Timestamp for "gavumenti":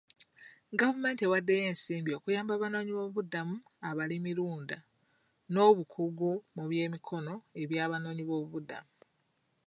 0.79-1.21